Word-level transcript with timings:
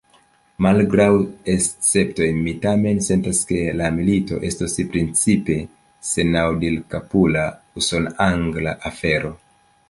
Malgraŭ 0.65 1.09
esceptoj, 1.55 2.29
mi 2.45 2.53
tamen 2.63 3.01
sentas, 3.07 3.41
ke 3.51 3.59
la 3.81 3.91
milito 3.97 4.39
estos 4.49 4.79
principe 4.95 5.59
senaŭdilkapula, 6.13 7.45
usonangla 7.83 8.77
afero. 8.93 9.33